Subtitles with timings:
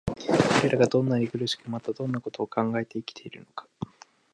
[0.61, 3.67] 彼等がどんなに苦しく、またどんな事を考えて生きているのか、